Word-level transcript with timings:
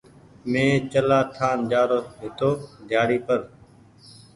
مين 0.51 0.71
چلآ 0.91 1.19
ٺآن 1.35 1.57
جآرو 1.71 1.99
هيتو 2.19 2.49
ڍيآڙي 2.89 3.19
پر۔ 3.25 3.39